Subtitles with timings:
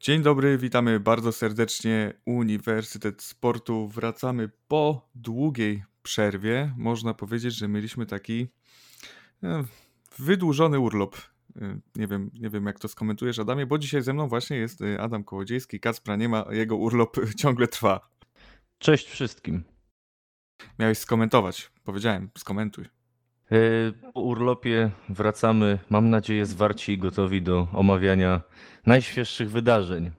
[0.00, 2.12] Dzień dobry, witamy bardzo serdecznie.
[2.26, 3.88] Uniwersytet Sportu.
[3.88, 6.74] Wracamy po długiej przerwie.
[6.76, 8.48] Można powiedzieć, że mieliśmy taki
[9.42, 9.64] e,
[10.18, 11.16] wydłużony urlop.
[11.56, 14.82] E, nie wiem, nie wiem, jak to skomentujesz, Adamie, bo dzisiaj ze mną właśnie jest
[14.82, 15.80] e, Adam Kołodziejski.
[15.80, 18.10] Kacpra nie ma, jego urlop ciągle trwa.
[18.78, 19.64] Cześć wszystkim.
[20.78, 21.72] Miałeś skomentować.
[21.84, 22.99] Powiedziałem, skomentuj.
[24.14, 28.40] Po urlopie wracamy, mam nadzieję, zwarci i gotowi do omawiania
[28.86, 30.10] najświeższych wydarzeń.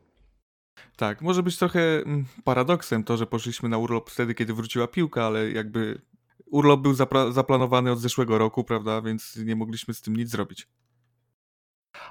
[0.95, 5.25] Tak, może być trochę mm, paradoksem to, że poszliśmy na urlop wtedy, kiedy wróciła piłka,
[5.25, 6.01] ale jakby
[6.45, 6.93] urlop był
[7.31, 10.67] zaplanowany od zeszłego roku, prawda, więc nie mogliśmy z tym nic zrobić.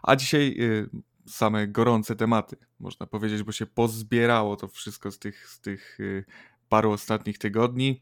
[0.03, 0.91] A dzisiaj y,
[1.27, 6.25] same gorące tematy, można powiedzieć, bo się pozbierało to wszystko z tych, z tych y,
[6.69, 8.01] paru ostatnich tygodni.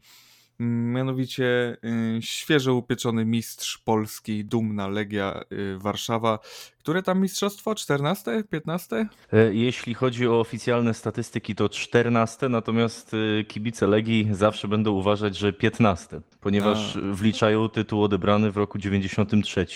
[0.60, 1.76] Mianowicie
[2.16, 6.38] y, świeżo upieczony mistrz Polski, dumna Legia y, Warszawa.
[6.78, 7.74] Które tam mistrzostwo?
[7.74, 8.44] 14?
[8.50, 9.08] 15?
[9.32, 15.36] E, jeśli chodzi o oficjalne statystyki, to 14, natomiast y, kibice Legii zawsze będą uważać,
[15.36, 17.00] że 15, ponieważ A.
[17.14, 19.66] wliczają tytuł odebrany w roku 93.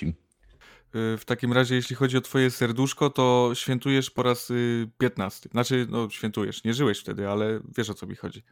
[0.95, 4.53] W takim razie, jeśli chodzi o twoje serduszko, to świętujesz po raz
[4.99, 5.49] 15.
[5.53, 8.43] Znaczy, no świętujesz, nie żyłeś wtedy, ale wiesz o co mi chodzi.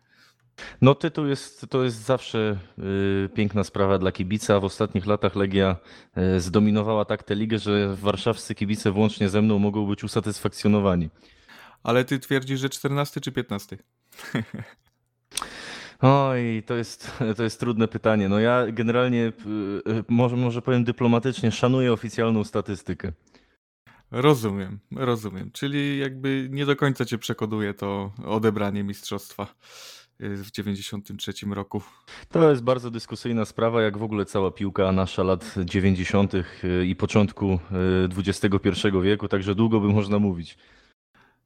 [0.81, 4.61] No tytuł jest, to jest zawsze y, piękna sprawa dla kibica.
[4.61, 5.77] W ostatnich latach Legia
[6.37, 11.11] y, zdominowała tak tę ligę, że warszawscy kibice włącznie ze mną mogą być usatysfakcjonowani.
[11.83, 13.79] Ale ty twierdzisz, że 14 czy 15?
[16.01, 18.29] Oj, to jest, to jest trudne pytanie.
[18.29, 19.33] No ja generalnie,
[19.87, 23.13] y, może, może powiem dyplomatycznie, szanuję oficjalną statystykę.
[24.11, 25.51] Rozumiem, rozumiem.
[25.53, 29.55] Czyli jakby nie do końca cię przekonuje to odebranie mistrzostwa
[30.21, 31.83] w 93 roku.
[32.29, 36.35] To jest bardzo dyskusyjna sprawa, jak w ogóle cała piłka nasza lat 90.
[36.35, 36.45] Y,
[36.87, 37.59] i początku
[38.17, 40.59] XXI y, wieku, także długo by można mówić.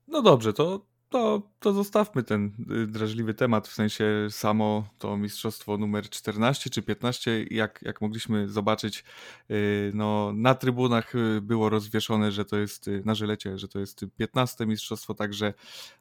[0.09, 2.53] No dobrze, to to, to zostawmy ten
[2.83, 8.49] y, drażliwy temat, w sensie samo to mistrzostwo numer 14 czy 15, jak, jak mogliśmy
[8.49, 9.05] zobaczyć,
[9.51, 14.05] y, no, na trybunach y, było rozwieszone, że to jest na żylecie, że to jest
[14.17, 15.55] 15 mistrzostwo, także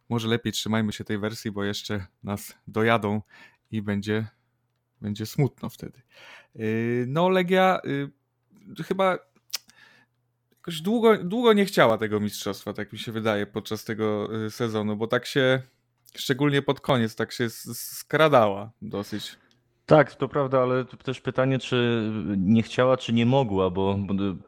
[0.10, 3.22] może lepiej trzymajmy się tej wersji, bo jeszcze nas dojadą
[3.72, 4.28] i będzie,
[5.02, 6.02] będzie smutno wtedy.
[7.08, 7.80] No, Legia
[8.88, 9.20] chyba
[10.64, 14.96] jakoś długo, długo nie chciała tego mistrzostwa, tak mi się wydaje, podczas tego y, sezonu,
[14.96, 15.62] bo tak się,
[16.16, 19.38] szczególnie pod koniec, tak się skradała dosyć.
[19.86, 24.00] Tak, to prawda, ale też pytanie, czy nie chciała, czy nie mogła, bo,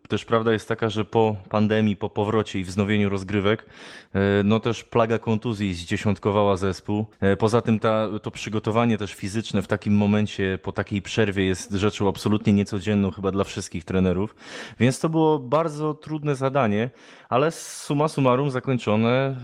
[0.08, 3.66] też prawda jest taka, że po pandemii, po powrocie i wznowieniu rozgrywek,
[4.14, 7.06] e, no też plaga kontuzji zdziesiątkowała zespół.
[7.20, 11.72] E, poza tym ta, to przygotowanie też fizyczne w takim momencie, po takiej przerwie jest
[11.72, 14.36] rzeczą absolutnie niecodzienną chyba dla wszystkich trenerów,
[14.80, 16.90] więc to było bardzo trudne zadanie,
[17.30, 19.36] ale summa summarum zakończone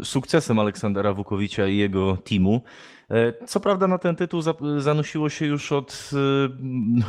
[0.00, 2.62] e, sukcesem Aleksandra Wukowicza i jego teamu.
[3.10, 4.42] E, co prawda na ten tytuł
[4.78, 6.10] zanosiło się już od,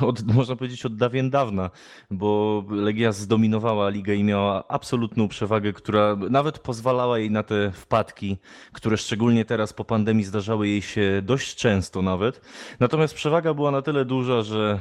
[0.02, 1.70] e, od, można powiedzieć, od dawien dawna,
[2.12, 8.38] bo Legia zdominowała ligę i miała absolutną przewagę, która nawet pozwalała jej na te wpadki,
[8.72, 12.42] które szczególnie teraz po pandemii zdarzały jej się dość często nawet.
[12.80, 14.80] Natomiast przewaga była na tyle duża, że,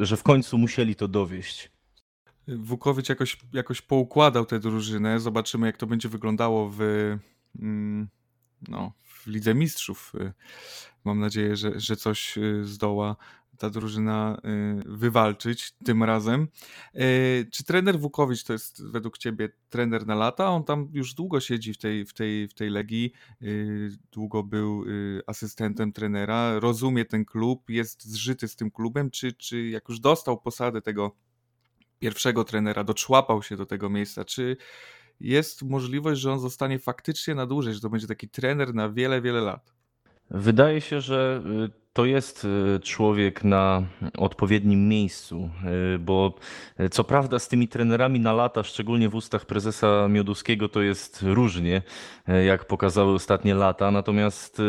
[0.00, 1.74] e, że w końcu musieli to dowieść.
[2.48, 5.20] Wukowicz jakoś, jakoś poukładał tę drużynę.
[5.20, 6.80] Zobaczymy, jak to będzie wyglądało w,
[7.58, 8.08] mm,
[8.68, 8.92] no,
[9.24, 10.12] w Lidze Mistrzów.
[10.14, 10.32] Y,
[11.04, 13.16] mam nadzieję, że, że coś y, zdoła
[13.58, 16.48] ta drużyna y, wywalczyć tym razem.
[17.52, 20.50] Czy trener Wukowicz to jest według ciebie trener na lata?
[20.50, 23.12] On tam już długo siedzi w tej, w tej, w tej Legii,
[24.12, 24.84] długo był
[25.26, 30.40] asystentem trenera, rozumie ten klub, jest zżyty z tym klubem, czy, czy jak już dostał
[30.40, 31.16] posadę tego
[31.98, 34.56] pierwszego trenera, doczłapał się do tego miejsca, czy
[35.20, 39.20] jest możliwość, że on zostanie faktycznie na dłużej, że to będzie taki trener na wiele,
[39.20, 39.74] wiele lat.
[40.30, 43.82] Wydaje się, że y, to jest y, człowiek na
[44.18, 45.50] odpowiednim miejscu,
[45.94, 46.34] y, bo
[46.90, 51.82] co prawda z tymi trenerami na lata, szczególnie w ustach prezesa Mioduskiego, to jest różnie,
[52.46, 53.90] jak pokazały ostatnie lata.
[53.90, 54.62] Natomiast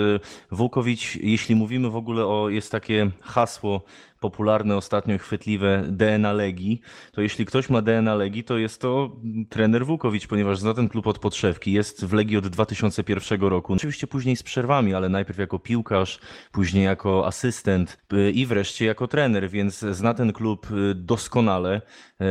[0.51, 3.81] Włókowicz, jeśli mówimy w ogóle o, jest takie hasło
[4.19, 6.81] popularne ostatnio chwytliwe DNA Legii,
[7.11, 9.15] to jeśli ktoś ma DNA Legii, to jest to
[9.49, 11.71] trener Włókowicz, ponieważ zna ten klub od podszewki.
[11.71, 13.73] Jest w Legii od 2001 roku.
[13.73, 16.19] Oczywiście później z przerwami, ale najpierw jako piłkarz,
[16.51, 21.81] później jako asystent y, i wreszcie jako trener, więc zna ten klub y, doskonale.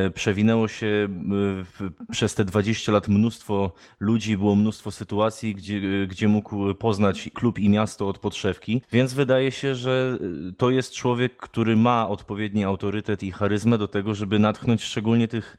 [0.06, 1.08] Y, przewinęło się
[2.10, 7.68] przez te 20 lat mnóstwo ludzi, było mnóstwo sytuacji, gdzie, gdzie mógł poznać klub i
[7.68, 10.18] miasto od podszewki, więc wydaje się, że
[10.56, 15.56] to jest człowiek, który ma odpowiedni autorytet i charyzmę do tego, żeby natchnąć szczególnie tych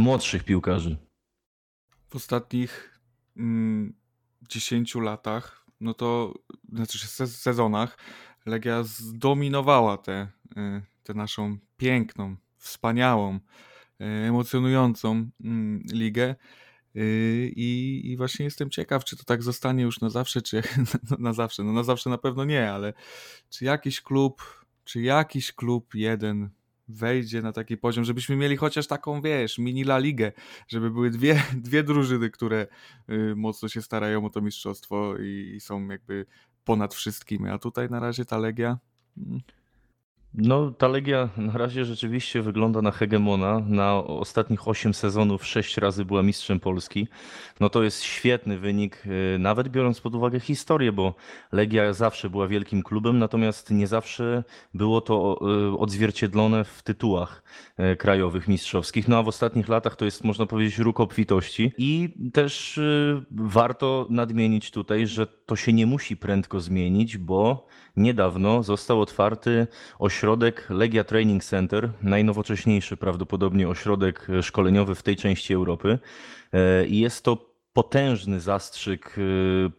[0.00, 0.96] młodszych piłkarzy.
[2.08, 3.00] W ostatnich
[3.36, 3.94] mm,
[4.48, 6.34] 10 latach, no to
[6.72, 7.98] znaczy sezonach,
[8.46, 10.28] Legia zdominowała tę
[11.06, 13.40] te naszą piękną, wspaniałą,
[13.98, 16.34] emocjonującą mm, ligę.
[17.56, 20.62] I, I właśnie jestem ciekaw, czy to tak zostanie już na zawsze, czy
[21.10, 21.64] na, na zawsze.
[21.64, 22.92] No na zawsze na pewno nie, ale
[23.50, 24.55] czy jakiś klub,
[24.86, 26.50] czy jakiś klub jeden
[26.88, 30.32] wejdzie na taki poziom, żebyśmy mieli chociaż taką, wiesz, mini La Ligę,
[30.68, 32.66] żeby były dwie, dwie drużyny, które
[33.10, 36.26] y, mocno się starają o to mistrzostwo i, i są jakby
[36.64, 37.44] ponad wszystkim.
[37.44, 38.78] A tutaj na razie ta Legia.
[39.16, 39.40] Mm,
[40.36, 43.60] no, ta Legia na razie rzeczywiście wygląda na hegemona.
[43.66, 47.08] Na ostatnich 8 sezonów 6 razy była mistrzem Polski.
[47.60, 51.14] No to jest świetny wynik, y, nawet biorąc pod uwagę historię, bo
[51.52, 54.44] Legia zawsze była wielkim klubem, natomiast nie zawsze
[54.74, 55.38] było to
[55.74, 57.42] y, odzwierciedlone w tytułach
[57.92, 59.08] y, krajowych, mistrzowskich.
[59.08, 61.72] No a w ostatnich latach to jest, można powiedzieć, róg obfitości.
[61.78, 62.80] I też
[63.30, 67.66] warto nadmienić tutaj, że to się nie musi prędko zmienić, bo
[67.96, 69.66] niedawno został otwarty
[69.98, 75.98] ośrodek Legia Training Center, najnowocześniejszy prawdopodobnie ośrodek szkoleniowy w tej części Europy.
[76.52, 79.20] E, I jest to potężny zastrzyk e,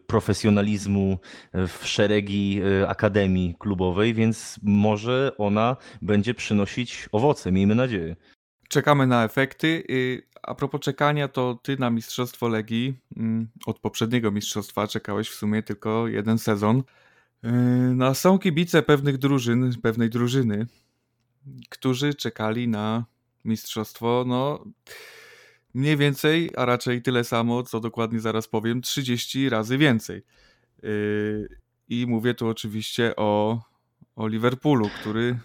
[0.06, 1.18] profesjonalizmu
[1.54, 8.16] w szeregi e, akademii klubowej, więc może ona będzie przynosić owoce, miejmy nadzieję.
[8.68, 9.84] Czekamy na efekty.
[10.42, 15.62] A propos czekania, to ty na Mistrzostwo Legii mm, od poprzedniego mistrzostwa czekałeś w sumie
[15.62, 16.82] tylko jeden sezon.
[17.42, 17.50] Yy,
[17.94, 20.66] no, są kibice pewnych drużyn, pewnej drużyny,
[21.68, 23.04] którzy czekali na
[23.44, 24.64] mistrzostwo, no
[25.74, 30.22] mniej więcej, a raczej tyle samo, co dokładnie zaraz powiem, 30 razy więcej.
[30.82, 31.48] Yy,
[31.88, 33.60] I mówię tu oczywiście o,
[34.16, 35.38] o Liverpoolu, który,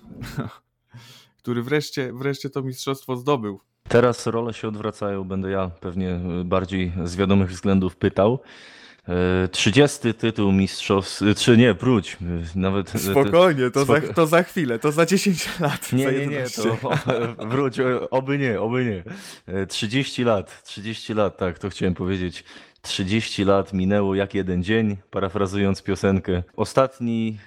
[1.42, 3.60] który wreszcie, wreszcie to mistrzostwo zdobył.
[3.90, 8.40] Teraz role się odwracają, będę ja pewnie bardziej z wiadomych względów pytał.
[9.52, 12.18] 30 tytuł mistrzowski, czy nie, wróć,
[12.56, 12.90] nawet...
[12.90, 14.08] Spokojnie, to, Spoko...
[14.08, 15.94] Za, to za chwilę, to za 10 lat.
[15.94, 16.78] Nie, nie, nie, to
[17.50, 17.78] wróć,
[18.12, 19.04] oby nie, oby nie.
[19.68, 22.44] 30 lat, 30 lat, tak, to chciałem powiedzieć.
[22.82, 26.44] 30 lat minęło jak jeden dzień, parafrazując piosenkę.
[26.56, 27.40] Ostatni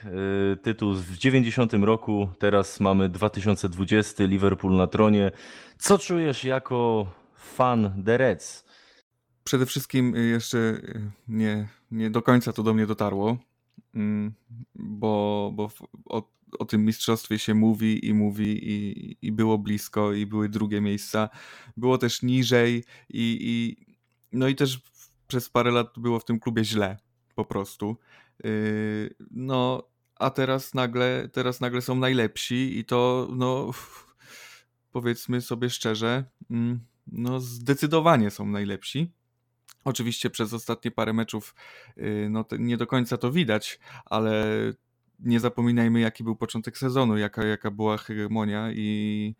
[0.52, 5.30] y, tytuł w 90 roku, teraz mamy 2020, Liverpool na tronie.
[5.78, 7.06] Co czujesz jako
[7.36, 8.65] fan The Reds?
[9.46, 13.38] Przede wszystkim y, jeszcze y, nie, nie do końca to do mnie dotarło,
[13.94, 14.32] mm,
[14.74, 15.70] bo, bo
[16.04, 20.80] o, o tym mistrzostwie się mówi i mówi i, i było blisko i były drugie
[20.80, 21.28] miejsca.
[21.76, 23.86] Było też niżej i, i
[24.32, 24.80] no i też
[25.28, 26.96] przez parę lat było w tym klubie źle
[27.34, 27.96] po prostu.
[28.44, 29.82] Y, no,
[30.14, 33.70] a teraz nagle, teraz nagle są najlepsi i to no
[34.92, 39.12] powiedzmy sobie szczerze, mm, no zdecydowanie są najlepsi.
[39.86, 41.54] Oczywiście przez ostatnie parę meczów
[41.98, 44.46] y, no, nie do końca to widać, ale
[45.18, 49.34] nie zapominajmy, jaki był początek sezonu, jaka, jaka była hegemonia i,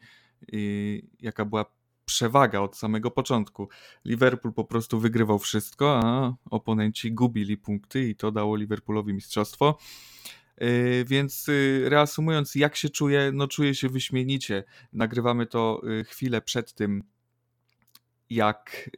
[0.53, 1.65] i jaka była
[2.05, 3.69] przewaga od samego początku.
[4.05, 9.79] Liverpool po prostu wygrywał wszystko, a oponenci gubili punkty i to dało Liverpoolowi mistrzostwo.
[10.63, 13.31] Y, więc y, reasumując, jak się czuję?
[13.35, 14.65] No czuję się wyśmienicie.
[14.93, 17.03] Nagrywamy to chwilę przed tym,
[18.31, 18.90] jak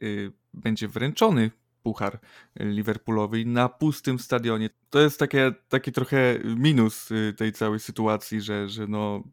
[0.53, 1.51] będzie wręczony
[1.83, 2.19] puchar
[2.59, 4.69] Liverpoolowi na pustym stadionie.
[4.89, 9.23] To jest takie, taki trochę minus y, tej całej sytuacji, że, że no,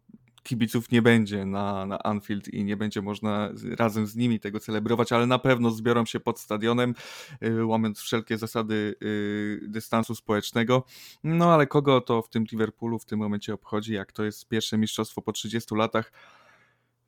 [0.47, 5.13] kibiców nie będzie na, na Anfield i nie będzie można razem z nimi tego celebrować,
[5.13, 6.95] ale na pewno zbiorą się pod stadionem,
[7.43, 10.85] y, łamiąc wszelkie zasady y, dystansu społecznego.
[11.25, 14.79] No ale kogo to w tym Liverpoolu w tym momencie obchodzi, jak to jest pierwsze
[14.79, 16.13] mistrzostwo po 30 latach?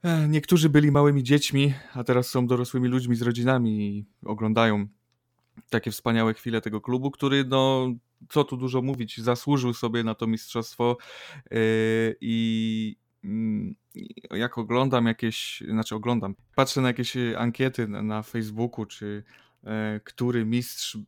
[0.02, 4.86] E, niektórzy byli małymi dziećmi, a teraz są dorosłymi ludźmi z rodzinami i oglądają
[5.70, 7.88] takie wspaniałe chwile tego klubu, który, no,
[8.28, 10.96] co tu dużo mówić, zasłużył sobie na to mistrzostwo
[11.50, 11.56] e,
[12.20, 13.74] i mm,
[14.30, 19.24] jak oglądam jakieś, znaczy oglądam, patrzę na jakieś ankiety na, na Facebooku czy
[20.04, 21.00] który mistrz y,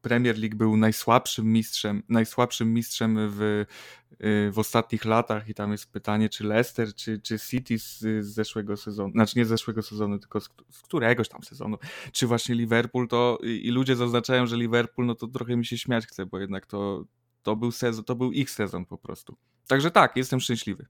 [0.00, 5.92] Premier League był najsłabszym mistrzem, najsłabszym mistrzem w, y, w ostatnich latach i tam jest
[5.92, 10.40] pytanie, czy Leicester, czy, czy City z, zeszłego sezonu, znaczy nie z zeszłego sezonu, tylko
[10.40, 11.78] z, z, któregoś tam sezonu,
[12.12, 15.78] czy właśnie Liverpool, to i, i ludzie zaznaczają, że Liverpool, no to trochę mi się
[15.78, 17.04] śmiać chce, bo jednak to,
[17.42, 19.36] to był sezon, to był ich sezon po prostu.
[19.66, 20.86] Także tak, jestem szczęśliwy.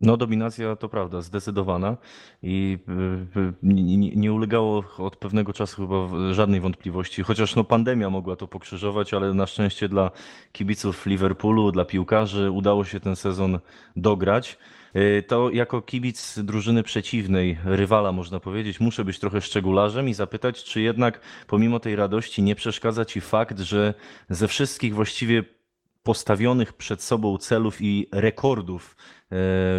[0.00, 1.96] No, dominacja to prawda, zdecydowana
[2.42, 2.78] i
[3.36, 3.52] y, y,
[4.16, 9.34] nie, ulegało od pewnego czasu chyba żadnej wątpliwości, chociaż no pandemia mogła to pokrzyżować, ale
[9.34, 10.10] na szczęście dla
[10.52, 13.58] kibiców Liverpoolu, dla piłkarzy udało się ten sezon
[13.96, 14.58] dograć.
[14.96, 20.64] Y, to jako kibic drużyny przeciwnej, rywala można powiedzieć, muszę być trochę szczegularzem i zapytać,
[20.64, 23.94] czy jednak pomimo tej radości nie przeszkadza ci fakt, że
[24.30, 25.44] ze wszystkich właściwie
[26.08, 29.26] postawionych przed sobą celów i rekordów y,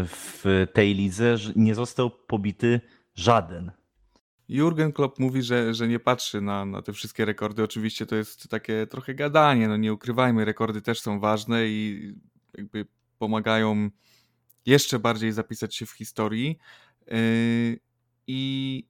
[0.05, 2.81] w tej lidze nie został pobity
[3.15, 3.71] żaden.
[4.49, 7.63] Jurgen Klopp mówi, że, że nie patrzy na, na te wszystkie rekordy.
[7.63, 12.13] Oczywiście to jest takie trochę gadanie, no nie ukrywajmy, rekordy też są ważne i
[12.57, 12.85] jakby
[13.17, 13.89] pomagają
[14.65, 16.57] jeszcze bardziej zapisać się w historii.
[17.07, 17.79] Yy,
[18.27, 18.83] I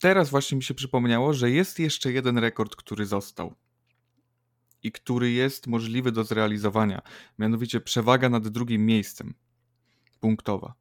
[0.00, 3.54] teraz właśnie mi się przypomniało, że jest jeszcze jeden rekord, który został
[4.82, 7.02] i który jest możliwy do zrealizowania.
[7.38, 9.34] Mianowicie przewaga nad drugim miejscem
[10.20, 10.74] punktowa.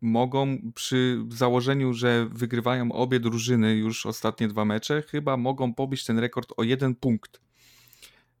[0.00, 6.18] Mogą przy założeniu, że wygrywają obie drużyny już ostatnie dwa mecze, chyba mogą pobić ten
[6.18, 7.40] rekord o jeden punkt.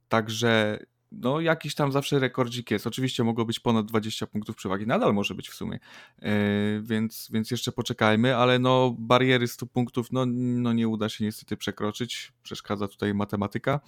[0.08, 0.78] Także
[1.12, 2.86] no jakiś tam zawsze rekordzik jest.
[2.86, 5.78] Oczywiście mogło być ponad 20 punktów przewagi, nadal może być w sumie,
[6.22, 6.28] yy,
[6.82, 11.56] więc, więc jeszcze poczekajmy, ale no bariery 100 punktów no, no nie uda się niestety
[11.56, 13.80] przekroczyć, przeszkadza tutaj matematyka,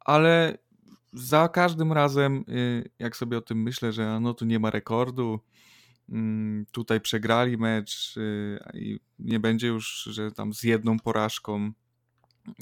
[0.00, 0.58] ale
[1.12, 5.40] za każdym razem, yy, jak sobie o tym myślę, że no tu nie ma rekordu,
[6.08, 8.14] mm, tutaj przegrali mecz
[8.74, 11.72] i nie będzie już, że tam z jedną porażką,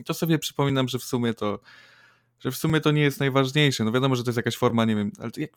[0.05, 1.61] to sobie przypominam, że w sumie to
[2.41, 3.85] że w sumie to nie jest najważniejsze.
[3.85, 5.51] No wiadomo, że to jest jakaś forma, nie wiem, ale jak,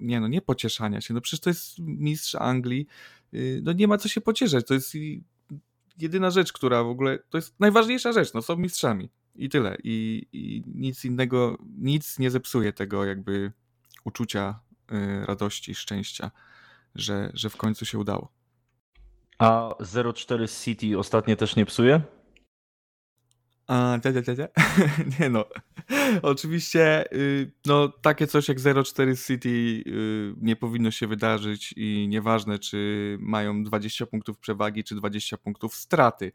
[0.00, 1.14] nie no, nie pocieszania się.
[1.14, 2.86] No przecież to jest mistrz Anglii.
[3.62, 4.66] No nie ma co się pocieszać.
[4.66, 4.92] To jest
[5.98, 8.34] jedyna rzecz, która w ogóle, to jest najważniejsza rzecz.
[8.34, 9.76] No są mistrzami i tyle.
[9.84, 13.52] I, i nic innego, nic nie zepsuje tego jakby
[14.04, 14.60] uczucia
[14.92, 16.30] y, radości, szczęścia,
[16.94, 18.32] że, że w końcu się udało.
[19.38, 22.02] A 0-4 City ostatnio też nie psuje?
[23.66, 24.48] A, cia, cia, cia,
[25.20, 25.44] Nie no.
[26.22, 32.58] Oczywiście y, no, takie coś jak 0-4 City y, nie powinno się wydarzyć i nieważne
[32.58, 36.32] czy mają 20 punktów przewagi czy 20 punktów straty,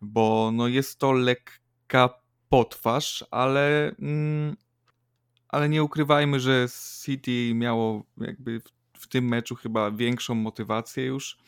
[0.00, 2.19] bo no, jest to lekka
[2.50, 4.56] potwarz, ale, mm,
[5.48, 6.66] ale nie ukrywajmy, że
[7.04, 11.38] City miało jakby w, w tym meczu chyba większą motywację już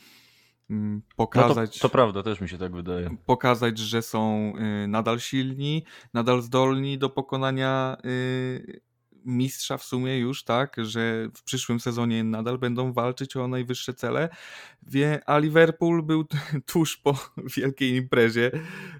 [1.16, 1.71] pokazać.
[1.71, 3.16] No to, to, prawda, też mi się tak wydaje.
[3.26, 4.52] Pokazać, że są
[4.85, 8.80] y, nadal silni, nadal zdolni do pokonania y,
[9.25, 14.29] mistrza w sumie już, tak, że w przyszłym sezonie nadal będą walczyć o najwyższe cele.
[14.83, 16.25] Wie, a Liverpool był
[16.73, 18.50] tuż po wielkiej imprezie,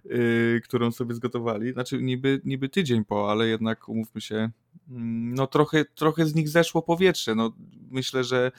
[0.05, 1.73] yy, którą sobie zgotowali.
[1.73, 4.51] Znaczy niby, niby tydzień po, ale jednak umówmy się,
[4.91, 7.35] mm, no trochę, trochę z nich zeszło powietrze.
[7.35, 7.53] No,
[7.91, 8.53] myślę, że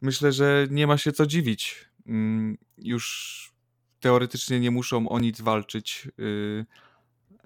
[0.00, 3.52] myślę, że nie ma się co dziwić Mm, już
[4.00, 6.66] teoretycznie nie muszą o nic walczyć y,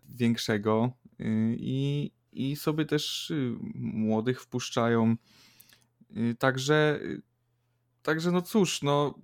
[0.08, 1.24] większego y,
[1.58, 5.16] i, i sobie też y, młodych wpuszczają.
[6.38, 7.00] Także,
[8.02, 9.14] także no cóż, no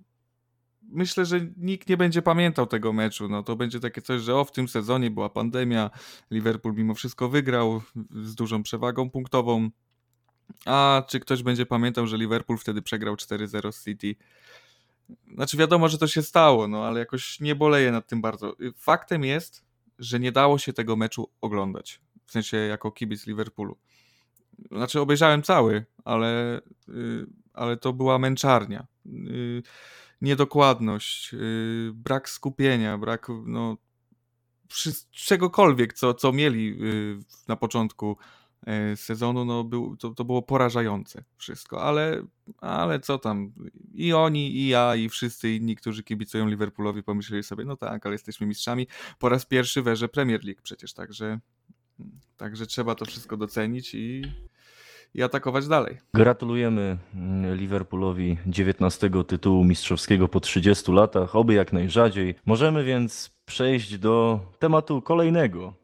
[0.91, 3.29] myślę, że nikt nie będzie pamiętał tego meczu.
[3.29, 5.89] No to będzie takie coś, że o w tym sezonie była pandemia,
[6.31, 7.81] Liverpool mimo wszystko wygrał
[8.23, 9.69] z dużą przewagą punktową.
[10.65, 14.15] A czy ktoś będzie pamiętał, że Liverpool wtedy przegrał 4-0 z City?
[15.35, 18.55] Znaczy wiadomo, że to się stało, no ale jakoś nie boleję nad tym bardzo.
[18.75, 19.63] Faktem jest,
[19.99, 22.01] że nie dało się tego meczu oglądać.
[22.31, 23.77] W sensie jako kibic Liverpoolu.
[24.71, 28.87] Znaczy obejrzałem cały, ale, y, ale to była męczarnia.
[29.05, 29.63] Y,
[30.21, 33.77] niedokładność, y, brak skupienia, brak no,
[35.11, 36.79] czegokolwiek, co, co mieli
[37.47, 38.17] na początku
[38.67, 42.23] E, sezonu, no był, to, to było porażające wszystko, ale,
[42.57, 43.53] ale co tam,
[43.93, 48.15] i oni, i ja, i wszyscy inni, którzy kibicują Liverpoolowi pomyśleli sobie, no tak, ale
[48.15, 48.87] jesteśmy mistrzami,
[49.19, 51.39] po raz pierwszy w erze Premier League przecież, także,
[52.37, 54.21] także trzeba to wszystko docenić i,
[55.13, 55.97] i atakować dalej.
[56.13, 62.35] Gratulujemy mm, Liverpoolowi 19 tytułu mistrzowskiego po 30 latach, oby jak najrzadziej.
[62.45, 65.81] Możemy więc przejść do tematu kolejnego,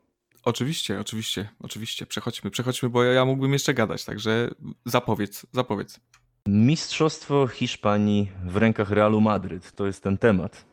[0.47, 2.05] Oczywiście, oczywiście, oczywiście.
[2.05, 4.49] Przechodźmy, przechodźmy, bo ja, ja mógłbym jeszcze gadać, także
[4.85, 5.99] zapowiedz, zapowiedz.
[6.47, 9.71] Mistrzostwo Hiszpanii w rękach Realu Madryt.
[9.71, 10.65] To jest ten temat.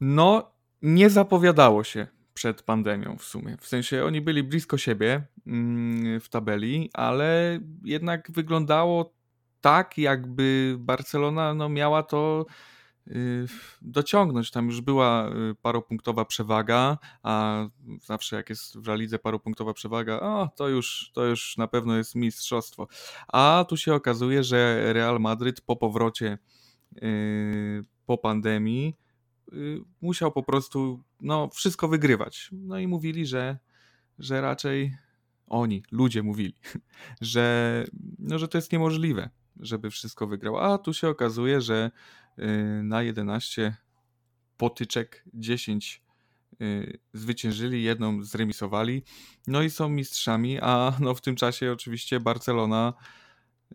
[0.00, 2.06] No, nie zapowiadało się
[2.42, 3.56] przed pandemią w sumie.
[3.60, 9.12] W sensie oni byli blisko siebie mm, w tabeli, ale jednak wyglądało
[9.60, 12.46] tak, jakby Barcelona no, miała to
[13.08, 13.46] Y,
[13.82, 14.50] dociągnąć.
[14.50, 17.64] Tam już była y, paropunktowa przewaga, a
[18.04, 22.14] zawsze jak jest w lidze paropunktowa przewaga, o, to już, to już na pewno jest
[22.14, 22.88] mistrzostwo.
[23.28, 26.38] A tu się okazuje, że Real Madryt po powrocie
[27.02, 28.96] y, po pandemii
[30.00, 32.48] musiał po prostu no, wszystko wygrywać.
[32.52, 33.58] No i mówili, że,
[34.18, 34.96] że raczej
[35.46, 36.54] oni, ludzie mówili,
[37.20, 37.84] że,
[38.18, 39.30] no, że to jest niemożliwe,
[39.60, 40.58] żeby wszystko wygrał.
[40.58, 41.90] A tu się okazuje, że
[42.38, 43.76] y, na 11
[44.56, 46.02] potyczek 10
[46.60, 49.02] y, zwyciężyli, jedną zremisowali,
[49.46, 52.94] no i są mistrzami, a no w tym czasie oczywiście Barcelona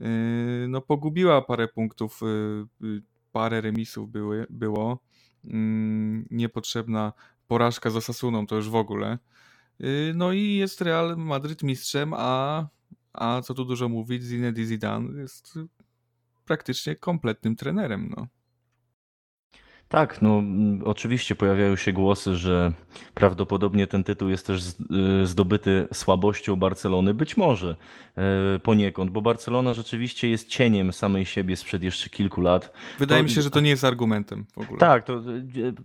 [0.02, 2.22] y, no pogubiła parę punktów,
[3.32, 5.07] parę remisów były, było,
[6.32, 7.14] niepotrzebna
[7.48, 9.18] porażka z Osasuną to już w ogóle.
[9.82, 12.68] Y, no i jest Real Madryt mistrzem, a,
[13.14, 15.60] a co tu dużo mówić, Zinedine Zidane jest
[16.46, 18.14] praktycznie kompletnym trenerem.
[18.18, 18.28] No.
[19.90, 20.44] Tak, no
[20.86, 22.72] oczywiście pojawiają się głosy, że
[23.14, 27.14] prawdopodobnie ten tytuł jest też y, zdobyty słabością Barcelony.
[27.14, 27.76] Być może
[28.18, 32.74] e, poniekąd, bo Barcelona rzeczywiście jest cieniem samej siebie sprzed jeszcze kilku lat.
[33.00, 33.24] Wydaje to...
[33.24, 34.80] mi się, że to nie jest argumentem w ogóle.
[34.80, 35.22] Tak, to,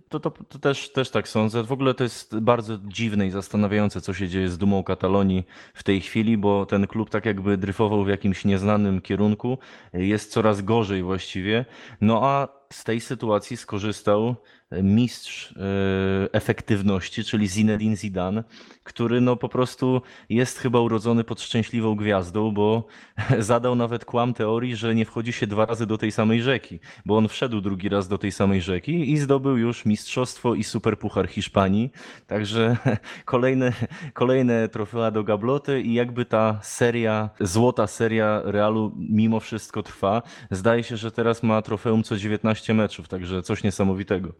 [0.09, 1.63] to, to, to, też, też tak sądzę.
[1.63, 5.43] W ogóle to jest bardzo dziwne i zastanawiające, co się dzieje z dumą Katalonii
[5.73, 9.57] w tej chwili, bo ten klub tak jakby dryfował w jakimś nieznanym kierunku.
[9.93, 11.65] Jest coraz gorzej właściwie.
[12.01, 14.35] No a z tej sytuacji skorzystał
[14.83, 18.43] mistrz e, efektywności, czyli Zinedine Zidane,
[18.83, 22.87] który no po prostu jest chyba urodzony pod szczęśliwą gwiazdą, bo
[23.39, 27.17] zadał nawet kłam teorii, że nie wchodzi się dwa razy do tej samej rzeki, bo
[27.17, 31.91] on wszedł drugi raz do tej samej rzeki i zdobył już mistrzostwo i superpuchar Hiszpanii,
[32.27, 32.77] także
[33.25, 33.73] kolejne,
[34.13, 40.21] kolejne trofea do gabloty i jakby ta seria, złota seria Realu mimo wszystko trwa.
[40.51, 44.33] Zdaje się, że teraz ma trofeum co 19 meczów, także coś niesamowitego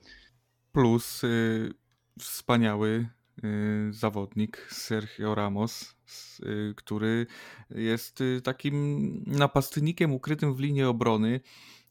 [0.74, 1.74] plus y,
[2.20, 3.08] wspaniały
[3.44, 5.96] y, zawodnik Sergio Ramos,
[6.46, 7.28] y, który
[7.70, 11.42] jest y, takim napastnikiem ukrytym w linii obrony.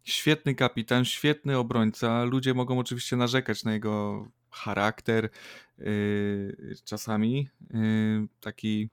[0.05, 2.25] Świetny kapitan, świetny obrońca.
[2.25, 5.31] Ludzie mogą oczywiście narzekać na jego charakter,
[5.79, 8.91] y, czasami y, taki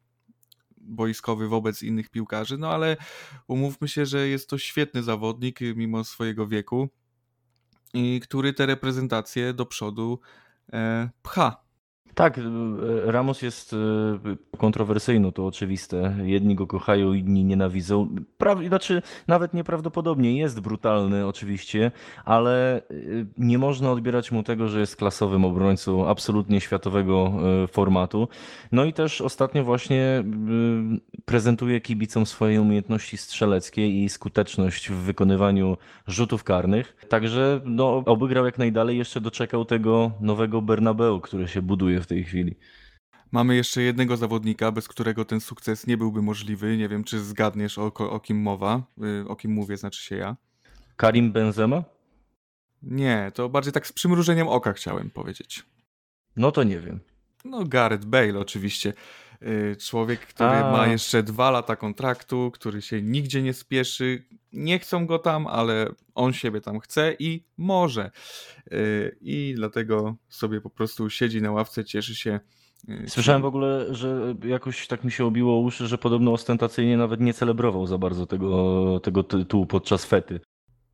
[0.78, 2.98] boiskowy wobec innych piłkarzy, no ale
[3.48, 6.90] umówmy się, że jest to świetny zawodnik mimo swojego wieku
[7.94, 10.20] i który te reprezentacje do przodu
[10.74, 11.70] e, pcha.
[12.14, 12.42] Tak, e,
[13.06, 13.78] Ramos jest e,
[14.58, 16.16] kontrowersyjny, to oczywiste.
[16.24, 18.16] Jedni go kochają, inni nienawidzą.
[18.68, 21.92] Znaczy, nawet nieprawdopodobnie jest brutalny, oczywiście,
[22.26, 22.82] ale e,
[23.38, 27.34] nie można odbierać mu tego, że jest klasowym obrońcą absolutnie światowego
[27.72, 28.28] formatu.
[28.72, 30.24] No i też ostatnio właśnie
[31.26, 36.96] prezentuje kibicom swoje umiejętności strzeleckie i skuteczność w wykonywaniu rzutów karnych.
[37.10, 42.08] Także no, oby grał jak najdalej, jeszcze doczekał tego nowego Bernabeu, który się buduje w
[42.08, 42.56] tej chwili.
[43.32, 46.78] Mamy jeszcze jednego zawodnika, bez którego ten sukces nie byłby możliwy.
[46.78, 48.84] Nie wiem, czy zgadniesz o, o kim mowa,
[49.24, 50.36] y, o kim mówię, znaczy się ja.
[50.96, 51.84] Karim Benzema?
[52.84, 55.64] Nie, to bardziej tak z przymrużeniem oka chciałem powiedzieć.
[56.36, 57.00] No to nie wiem.
[57.46, 58.94] No Gareth Bale oczywiście.
[59.42, 60.72] Y, człowiek, który A.
[60.72, 64.26] ma jeszcze dwa lata kontraktu, który się nigdzie nie spieszy.
[64.54, 68.12] Nie chcą go tam, ale on siebie tam chce i może.
[68.72, 72.40] Y, I dlatego sobie po prostu siedzi na ławce, cieszy się.
[72.90, 77.20] Y, Słyszałem w ogóle, że jakoś tak mi się obiło uszy, że podobno ostentacyjnie nawet
[77.20, 80.40] nie celebrował za bardzo tego, tego tytułu podczas fety.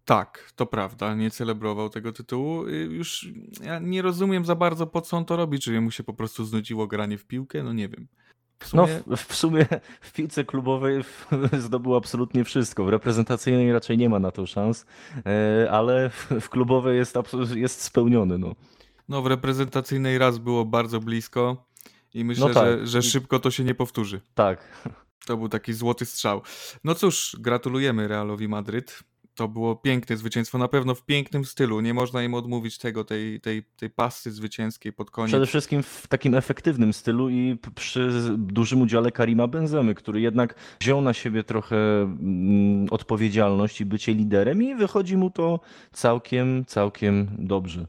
[0.06, 2.68] Tak, to prawda, nie celebrował tego tytułu.
[2.70, 3.28] Już
[3.64, 5.60] ja nie rozumiem za bardzo, po co on to robi.
[5.60, 7.64] Czy mu się po prostu znudziło granie w piłkę?
[7.64, 8.08] No nie wiem.
[8.60, 9.02] W sumie...
[9.08, 9.66] No, w, w, sumie
[10.02, 11.04] w piłce klubowej
[11.66, 12.84] zdobył absolutnie wszystko.
[12.84, 14.86] W reprezentacyjnej raczej nie ma na to szans,
[15.26, 17.18] e, ale w, w klubowej jest,
[17.56, 18.38] jest spełniony.
[18.38, 18.56] No.
[19.10, 21.66] no, w reprezentacyjnej raz było bardzo blisko
[22.16, 22.66] i myślę, no tak.
[22.66, 24.22] że, że szybko to się nie powtórzy.
[24.36, 24.84] Tak.
[25.26, 26.42] To był taki złoty strzał.
[26.84, 29.04] No cóż, gratulujemy Realowi Madryt
[29.36, 31.82] to było piękne zwycięstwo, na pewno w pięknym stylu.
[31.82, 35.30] Nie można im odmówić tego, tej, tej, tej pasy zwycięskiej pod koniec.
[35.30, 41.02] Przede wszystkim w takim efektywnym stylu i przy dużym udziale Karima Benzemy, który jednak wziął
[41.02, 45.60] na siebie trochę mm, odpowiedzialność i bycie liderem i wychodzi mu to
[45.92, 47.88] całkiem, całkiem dobrze.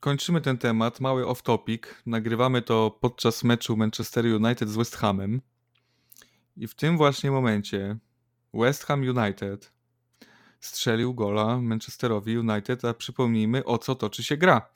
[0.00, 1.86] Kończymy ten temat, mały off-topic.
[2.06, 5.40] Nagrywamy to podczas meczu Manchester United z West Hamem.
[6.56, 7.96] I w tym właśnie momencie
[8.54, 9.72] West Ham United
[10.60, 14.70] strzelił gola Manchesterowi United, a przypomnijmy o co toczy się gra.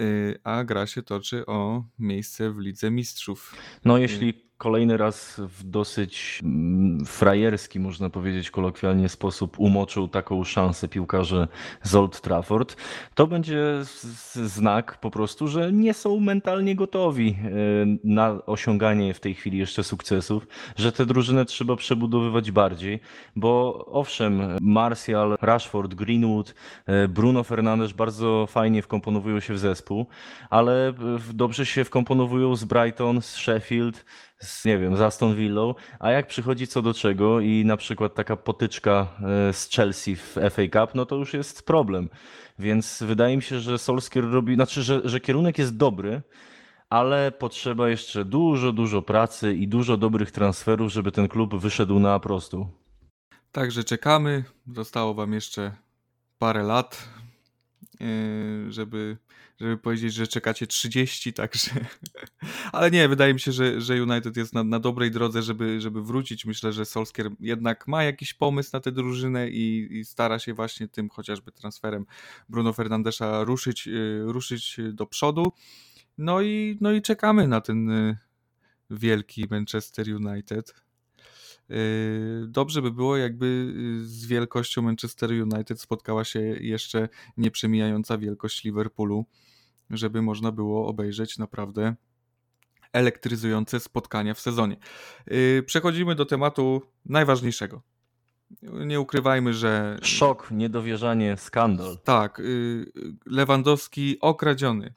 [0.00, 3.54] Y, a gra się toczy o miejsce w Lidze Mistrzów.
[3.84, 10.88] No, jeśli kolejny raz w dosyć mm, frajerski, można powiedzieć kolokwialnie, sposób umoczył taką szansę
[10.88, 11.48] piłkarze
[11.82, 12.76] z Old Trafford,
[13.14, 13.64] to będzie
[14.34, 17.50] znak po prostu, że nie są mentalnie gotowi e,
[18.04, 23.00] na osiąganie w tej chwili jeszcze sukcesów, że tę drużynę trzeba przebudowywać bardziej,
[23.36, 26.54] bo owszem, Martial, Rashford, Greenwood,
[26.86, 30.06] e, Bruno Fernandes bardzo fajnie wkomponowują się w zespół,
[30.50, 30.92] ale
[31.34, 34.04] dobrze się wkomponowują z Brighton, z Sheffield,
[34.38, 38.14] z, nie wiem, z Aston Villą, a jak przychodzi co do czego i na przykład
[38.14, 39.08] taka potyczka
[39.48, 42.08] e, z Chelsea w FA Cup, no to już jest problem.
[42.58, 46.22] Więc wydaje mi się, że Solskjaer robi, znaczy, że, że kierunek jest dobry,
[46.90, 52.20] ale potrzeba jeszcze dużo, dużo pracy i dużo dobrych transferów, żeby ten klub wyszedł na
[52.20, 52.68] prostu.
[53.52, 54.44] Także czekamy.
[54.74, 55.72] Zostało wam jeszcze
[56.38, 57.08] parę lat,
[58.00, 59.16] yy, żeby,
[59.60, 61.70] żeby powiedzieć, że czekacie 30, także.
[62.72, 66.02] Ale nie, wydaje mi się, że, że United jest na, na dobrej drodze, żeby, żeby
[66.02, 66.44] wrócić.
[66.44, 70.88] Myślę, że Solskjaer jednak ma jakiś pomysł na tę drużynę i, i stara się właśnie
[70.88, 72.06] tym chociażby transferem
[72.48, 75.52] Bruno Fernandesza ruszyć, yy, ruszyć do przodu.
[76.18, 78.16] No i, no i czekamy na ten yy,
[78.90, 80.83] wielki Manchester United.
[81.68, 83.46] Yy, dobrze by było, jakby
[83.76, 89.26] yy, z wielkością Manchester United spotkała się jeszcze nieprzemijająca wielkość Liverpoolu,
[89.90, 91.94] żeby można było obejrzeć naprawdę
[92.92, 94.76] elektryzujące spotkania w sezonie.
[95.26, 97.82] Yy, przechodzimy do tematu najważniejszego.
[98.62, 99.98] Nie ukrywajmy, że.
[100.02, 101.98] Szok, niedowierzanie, skandal.
[102.04, 102.42] Tak,
[103.26, 104.94] Lewandowski okradziony.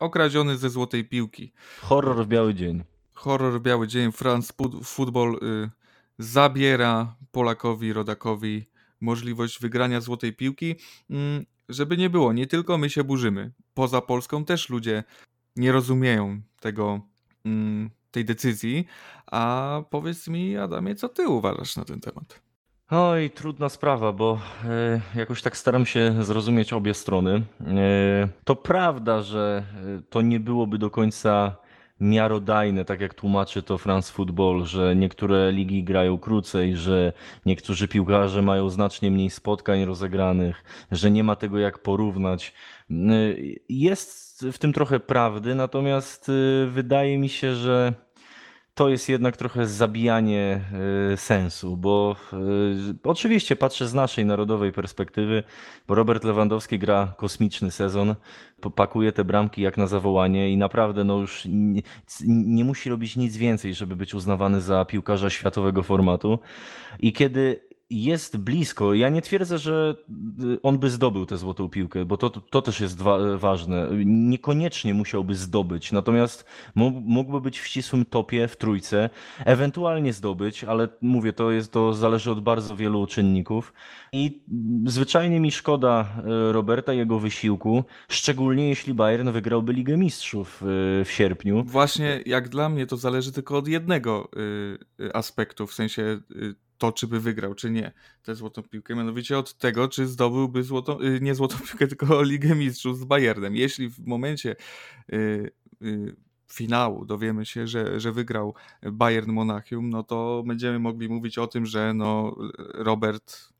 [0.00, 1.52] Okradziony ze złotej piłki.
[1.80, 2.84] Horror w biały dzień.
[3.12, 4.12] Horror w biały dzień.
[4.12, 4.52] France
[4.84, 5.38] Football
[6.20, 8.66] zabiera Polakowi, rodakowi
[9.00, 10.76] możliwość wygrania złotej piłki.
[11.10, 13.52] Mm, żeby nie było, nie tylko my się burzymy.
[13.74, 15.04] Poza Polską też ludzie
[15.56, 17.00] nie rozumieją tego,
[17.44, 18.86] mm, tej decyzji.
[19.26, 22.40] A powiedz mi, Adamie, co ty uważasz na ten temat?
[22.90, 27.42] Oj, trudna sprawa, bo e, jakoś tak staram się zrozumieć obie strony.
[27.66, 29.64] E, to prawda, że
[29.98, 31.56] e, to nie byłoby do końca
[32.00, 37.12] miarodajne, tak jak tłumaczy to France Football, że niektóre ligi grają krócej, że
[37.46, 42.54] niektórzy piłkarze mają znacznie mniej spotkań rozegranych, że nie ma tego jak porównać.
[43.68, 47.94] Jest w tym trochę prawdy, natomiast y, wydaje mi się, że
[48.74, 50.60] to jest jednak trochę zabijanie
[51.12, 55.42] y, sensu, bo y, oczywiście patrzę z naszej narodowej perspektywy,
[55.88, 58.14] bo Robert Lewandowski gra kosmiczny sezon,
[58.74, 61.82] pakuje te bramki jak na zawołanie i naprawdę no już nie,
[62.26, 66.38] nie musi robić nic więcej, żeby być uznawany za piłkarza światowego formatu.
[67.00, 68.94] I kiedy jest blisko.
[68.94, 69.94] Ja nie twierdzę, że
[70.44, 73.88] y, on by zdobył tę złotą piłkę, bo to, to też jest wa ważne.
[74.04, 79.10] Niekoniecznie musiałby zdobyć, natomiast mógłby być w ścisłym topie, w trójce,
[79.44, 83.72] ewentualnie zdobyć, ale mówię, to, jest, to zależy od bardzo wielu czynników.
[84.12, 84.42] I
[84.86, 86.08] zwyczajnie mi szkoda
[86.50, 90.66] y, Roberta jego wysiłku, szczególnie jeśli Bayern wygrałby Ligę Mistrzów y,
[91.04, 91.64] w sierpniu.
[91.64, 94.30] Właśnie jak dla mnie to zależy tylko od jednego
[95.14, 96.20] aspektu, w sensie
[96.80, 101.00] to, czy by wygrał, czy nie tę złotą piłkę, mianowicie od tego, czy zdobyłby złotą,
[101.00, 103.56] y, nie złotą piłkę, tylko Ligę Mistrzów z Bayernem.
[103.56, 104.56] Jeśli w momencie
[105.12, 105.50] y,
[105.82, 106.16] y,
[106.52, 111.66] finału dowiemy się, że, że wygrał Bayern Monachium, no to będziemy mogli mówić o tym,
[111.66, 112.36] że no,
[112.74, 113.52] Robert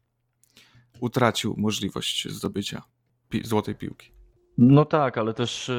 [1.00, 2.82] utracił możliwość zdobycia
[3.28, 4.19] pi złotej piłki.
[4.62, 5.72] No tak, ale też y,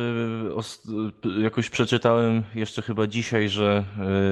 [1.38, 3.84] y, jakoś przeczytałem jeszcze chyba dzisiaj, że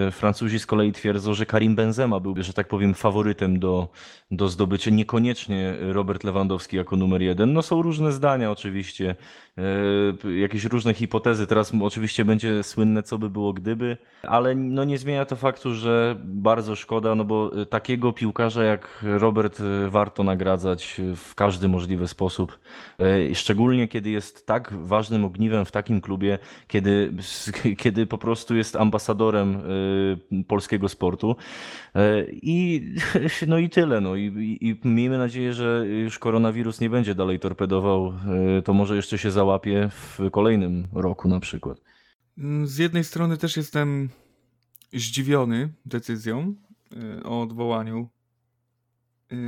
[0.08, 3.90] y, Francuzi z kolei twierdzą, że Karim Benzema byłby, że tak powiem, faworytem do,
[4.32, 7.54] do zdobycia, niekoniecznie Robert Lewandowski jako numer jeden.
[7.54, 9.16] No są różne zdania oczywiście,
[10.42, 11.48] jakieś różne hipotezy.
[11.48, 16.16] Teraz oczywiście będzie słynne, co by było gdyby, ale no nie zmienia to faktu, że
[16.24, 22.60] bardzo szkoda, no bo takiego piłkarza jak Robert warto nagradzać w każdy możliwy sposób,
[23.34, 27.14] szczególnie kiedy jest tak ważnym ogniwem w takim klubie, kiedy,
[27.78, 29.62] kiedy po prostu jest ambasadorem
[30.48, 31.36] polskiego sportu.
[32.32, 32.90] I,
[33.48, 34.02] no i tyle.
[34.02, 34.16] No.
[34.16, 38.14] I, I miejmy nadzieję, że już koronawirus nie będzie dalej torpedował.
[38.66, 41.82] To może jeszcze się załapie w kolejnym roku na przykład.
[42.64, 44.10] Z jednej strony też jestem
[44.94, 46.56] zdziwiony decyzją
[47.24, 48.10] o odwołaniu,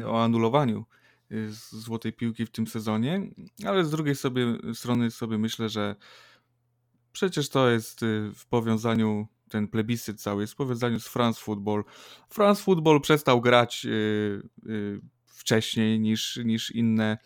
[0.05, 0.85] o anulowaniu
[1.59, 3.21] złotej piłki w tym sezonie,
[3.65, 5.95] ale z drugiej sobie, strony sobie myślę, że
[7.11, 11.83] przecież to jest y, w powiązaniu, ten plebiscyt cały jest w powiązaniu z France Football.
[12.29, 13.89] France Football przestał grać y,
[14.69, 17.17] y, wcześniej niż, niż inne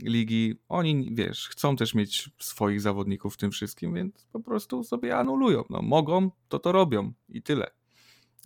[0.00, 0.60] ligi.
[0.68, 5.64] Oni, wiesz, chcą też mieć swoich zawodników w tym wszystkim, więc po prostu sobie anulują.
[5.70, 7.70] No, mogą, to to robią i tyle.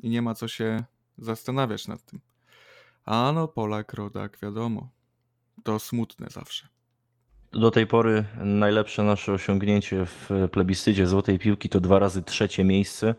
[0.03, 0.85] I nie ma co się
[1.19, 2.21] zastanawiać nad tym.
[3.05, 4.91] A no, Polak, rodak, wiadomo
[5.63, 6.69] to smutne zawsze.
[7.53, 13.15] Do tej pory najlepsze nasze osiągnięcie w plebiscycie Złotej Piłki to dwa razy trzecie miejsce.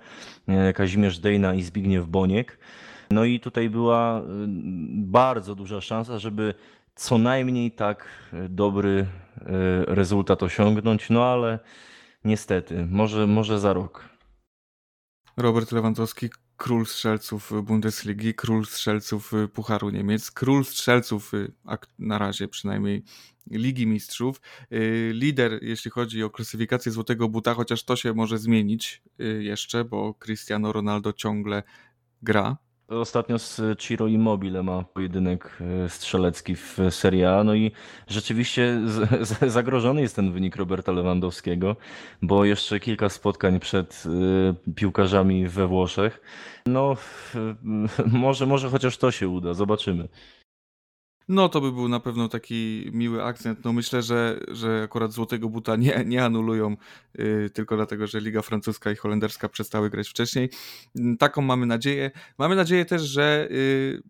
[0.48, 2.60] E, Kazimierz Dejna i Zbigniew Boniek.
[3.12, 4.24] No i tutaj była e,
[4.98, 6.54] bardzo duża szansa, żeby
[6.96, 8.08] co najmniej tak
[8.50, 9.46] dobry e,
[9.86, 11.60] rezultat osiągnąć, no ale
[12.24, 14.10] niestety, może, może za rok.
[15.38, 21.32] Robert Lewandowski, król strzelców Bundesligi, król strzelców Pucharu Niemiec, król strzelców
[22.00, 23.04] na razie przynajmniej
[23.52, 24.42] Ligi Mistrzów,
[25.12, 29.02] lider jeśli chodzi o klasyfikację Złotego Buta, chociaż to się może zmienić
[29.40, 31.64] jeszcze, bo Cristiano Ronaldo ciągle
[32.22, 32.58] gra.
[32.88, 37.72] Ostatnio z Ciro Immobile ma pojedynek e, strzelecki w Serie A, no i
[38.08, 38.82] rzeczywiście
[39.48, 41.76] zagrożony jest ten wynik Roberta Lewandowskiego,
[42.22, 44.04] bo jeszcze kilka spotkań przed
[44.68, 46.22] e, piłkarzami we Włoszech.
[46.66, 46.96] No,
[48.12, 50.08] może, może chociaż to się uda, zobaczymy.
[51.28, 53.66] No to by był na pewno taki miły akcent.
[53.66, 56.78] No myślę, że, że akurat Złotego Buta nie, nie anulują
[57.16, 60.50] yy, tylko dlatego, że Liga Francuska i Holenderska przestały grać wcześniej.
[60.96, 62.12] Yy, taką mamy nadzieję.
[62.38, 64.04] Mamy nadzieję też, że yy,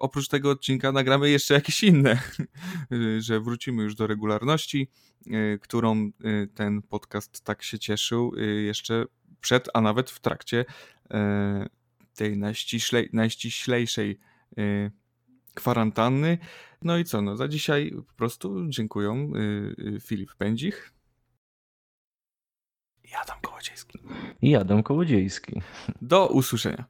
[0.00, 2.18] oprócz tego odcinka nagramy jeszcze jakieś inne,
[2.92, 4.88] y, że wrócimy już do regularności,
[5.26, 9.04] y, którą y, ten podcast tak się cieszył jeszcze
[9.40, 10.64] przed, a nawet w trakcie
[12.14, 14.18] tej najściślej, najściślejszej
[15.60, 16.38] kwarantanny.
[16.82, 20.92] No i co, no za dzisiaj po prostu dziękuję y, y, Filip Pędzich
[23.04, 23.98] i Adam Kołodziejski.
[24.42, 25.62] I Adam Kołodziejski.
[26.02, 26.84] Do usłyszenia.